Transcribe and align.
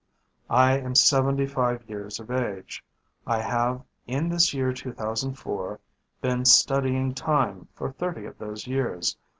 "I 0.49 0.79
am 0.79 0.95
seventy 0.95 1.45
five 1.45 1.87
years 1.87 2.19
of 2.19 2.31
age. 2.31 2.83
I 3.27 3.39
have, 3.43 3.83
in 4.07 4.29
this 4.29 4.51
year 4.51 4.73
2004, 4.73 5.79
been 6.21 6.43
studying 6.43 7.13
'time' 7.13 7.67
for 7.75 7.91
thirty 7.91 8.25
of 8.25 8.39
those 8.39 8.65
years. 8.65 9.15